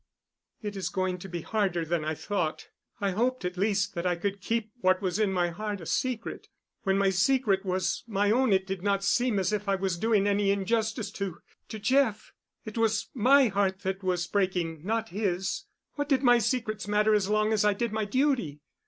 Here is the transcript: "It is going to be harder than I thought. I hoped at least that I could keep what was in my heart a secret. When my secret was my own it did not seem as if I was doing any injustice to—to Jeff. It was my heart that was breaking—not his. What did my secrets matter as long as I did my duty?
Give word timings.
"It 0.63 0.75
is 0.75 0.89
going 0.89 1.19
to 1.19 1.29
be 1.29 1.41
harder 1.41 1.85
than 1.85 2.03
I 2.03 2.15
thought. 2.15 2.69
I 2.99 3.11
hoped 3.11 3.45
at 3.45 3.55
least 3.55 3.93
that 3.93 4.03
I 4.07 4.15
could 4.15 4.41
keep 4.41 4.71
what 4.79 4.99
was 4.99 5.19
in 5.19 5.31
my 5.31 5.51
heart 5.51 5.79
a 5.79 5.85
secret. 5.85 6.47
When 6.81 6.97
my 6.97 7.11
secret 7.11 7.63
was 7.63 8.03
my 8.07 8.31
own 8.31 8.51
it 8.51 8.65
did 8.65 8.81
not 8.81 9.03
seem 9.03 9.37
as 9.37 9.53
if 9.53 9.69
I 9.69 9.75
was 9.75 9.99
doing 9.99 10.25
any 10.25 10.49
injustice 10.49 11.11
to—to 11.11 11.77
Jeff. 11.77 12.33
It 12.65 12.79
was 12.79 13.11
my 13.13 13.49
heart 13.49 13.81
that 13.81 14.01
was 14.01 14.25
breaking—not 14.25 15.09
his. 15.09 15.65
What 15.93 16.09
did 16.09 16.23
my 16.23 16.39
secrets 16.39 16.87
matter 16.87 17.13
as 17.13 17.29
long 17.29 17.53
as 17.53 17.63
I 17.63 17.75
did 17.75 17.91
my 17.91 18.05
duty? 18.05 18.59